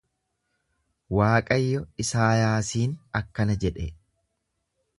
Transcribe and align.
Waaqayyo 1.17 1.83
Isaayaasiin 2.05 2.99
akkana 3.21 3.61
jedhe. 3.65 3.87